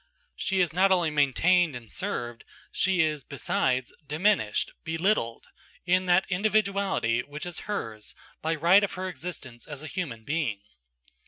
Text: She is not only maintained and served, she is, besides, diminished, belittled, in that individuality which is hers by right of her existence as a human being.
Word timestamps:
She 0.35 0.61
is 0.61 0.73
not 0.73 0.91
only 0.91 1.11
maintained 1.11 1.75
and 1.75 1.91
served, 1.91 2.43
she 2.71 3.01
is, 3.01 3.23
besides, 3.23 3.93
diminished, 4.07 4.71
belittled, 4.83 5.45
in 5.85 6.05
that 6.05 6.25
individuality 6.27 7.19
which 7.21 7.45
is 7.45 7.59
hers 7.69 8.15
by 8.41 8.55
right 8.55 8.83
of 8.83 8.93
her 8.93 9.07
existence 9.07 9.67
as 9.67 9.83
a 9.83 9.85
human 9.87 10.23
being. 10.23 10.63